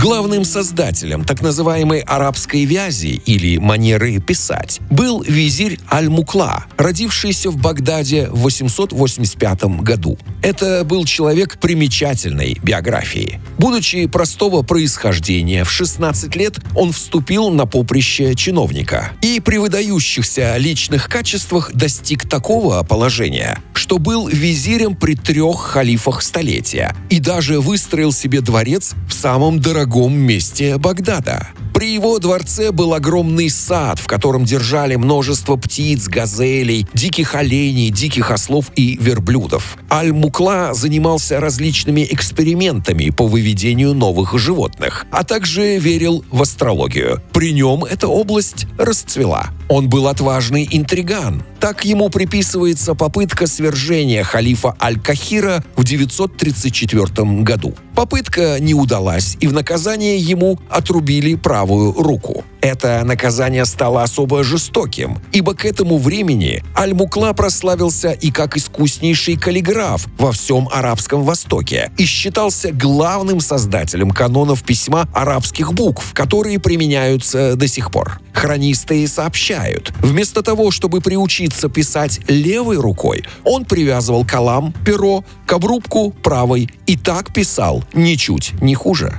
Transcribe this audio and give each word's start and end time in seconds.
Главным 0.00 0.46
создателем 0.46 1.24
так 1.24 1.42
называемой 1.42 2.00
арабской 2.00 2.64
вязи 2.64 3.20
или 3.26 3.58
манеры 3.58 4.18
писать 4.18 4.80
был 4.88 5.20
визирь 5.20 5.78
Аль-Мукла, 5.92 6.64
родившийся 6.78 7.50
в 7.50 7.58
Багдаде 7.58 8.30
в 8.30 8.38
885 8.38 9.64
году. 9.82 10.18
Это 10.40 10.84
был 10.86 11.04
человек 11.04 11.58
примечательной 11.58 12.56
биографии. 12.62 13.42
Будучи 13.58 14.06
простого 14.06 14.62
происхождения, 14.62 15.64
в 15.64 15.70
16 15.70 16.34
лет 16.34 16.60
он 16.74 16.92
вступил 16.92 17.50
на 17.50 17.66
поприще 17.66 18.34
чиновника 18.34 19.12
и 19.20 19.38
при 19.38 19.58
выдающихся 19.58 20.56
личных 20.56 21.10
качествах 21.10 21.72
достиг 21.74 22.26
такого 22.26 22.82
положения, 22.84 23.58
что 23.74 23.98
был 23.98 24.28
визирем 24.28 24.96
при 24.96 25.14
трех 25.14 25.60
халифах 25.60 26.22
столетия 26.22 26.96
и 27.10 27.20
даже 27.20 27.60
выстроил 27.60 28.12
себе 28.12 28.40
дворец 28.40 28.94
в 29.06 29.12
самом 29.12 29.60
дорогом 29.60 29.89
месте 29.98 30.78
Багдада. 30.78 31.48
При 31.74 31.94
его 31.94 32.18
дворце 32.18 32.72
был 32.72 32.94
огромный 32.94 33.48
сад, 33.48 33.98
в 33.98 34.06
котором 34.06 34.44
держали 34.44 34.96
множество 34.96 35.56
птиц, 35.56 36.08
газелей, 36.08 36.86
диких 36.92 37.34
оленей, 37.34 37.90
диких 37.90 38.30
ослов 38.30 38.66
и 38.76 38.96
верблюдов. 39.00 39.78
Аль-Мукла 39.90 40.70
занимался 40.74 41.40
различными 41.40 42.06
экспериментами 42.10 43.10
по 43.10 43.26
выведению 43.26 43.94
новых 43.94 44.38
животных, 44.38 45.06
а 45.10 45.24
также 45.24 45.78
верил 45.78 46.24
в 46.30 46.42
астрологию. 46.42 47.22
При 47.40 47.54
нем 47.54 47.84
эта 47.84 48.06
область 48.06 48.66
расцвела. 48.76 49.46
Он 49.70 49.88
был 49.88 50.08
отважный 50.08 50.68
интриган. 50.70 51.42
Так 51.58 51.86
ему 51.86 52.10
приписывается 52.10 52.94
попытка 52.94 53.46
свержения 53.46 54.24
халифа 54.24 54.76
Аль-Кахира 54.78 55.64
в 55.74 55.82
934 55.82 57.06
году. 57.42 57.74
Попытка 57.94 58.60
не 58.60 58.74
удалась, 58.74 59.38
и 59.40 59.46
в 59.46 59.54
наказание 59.54 60.18
ему 60.18 60.58
отрубили 60.68 61.34
правую 61.34 61.92
руку. 61.94 62.44
Это 62.60 63.02
наказание 63.04 63.64
стало 63.64 64.02
особо 64.02 64.44
жестоким, 64.44 65.18
ибо 65.32 65.54
к 65.54 65.64
этому 65.64 65.96
времени 65.96 66.62
Аль-Мукла 66.76 67.32
прославился 67.32 68.10
и 68.10 68.30
как 68.30 68.56
искуснейший 68.56 69.36
каллиграф 69.36 70.06
во 70.18 70.32
всем 70.32 70.68
Арабском 70.70 71.22
Востоке 71.24 71.90
и 71.96 72.04
считался 72.04 72.70
главным 72.72 73.40
создателем 73.40 74.10
канонов 74.10 74.62
письма 74.62 75.08
арабских 75.14 75.72
букв, 75.72 76.12
которые 76.12 76.58
применяются 76.58 77.56
до 77.56 77.66
сих 77.66 77.90
пор. 77.90 78.20
Хронисты 78.34 79.06
сообщают, 79.08 79.92
вместо 80.00 80.42
того, 80.42 80.70
чтобы 80.70 81.00
приучиться 81.00 81.68
писать 81.68 82.20
левой 82.28 82.76
рукой, 82.76 83.24
он 83.44 83.64
привязывал 83.64 84.24
калам, 84.24 84.74
перо 84.84 85.24
к 85.46 85.52
обрубку 85.52 86.10
правой 86.10 86.68
и 86.86 86.96
так 86.96 87.32
писал, 87.32 87.84
ничуть 87.94 88.52
не 88.60 88.74
хуже. 88.74 89.18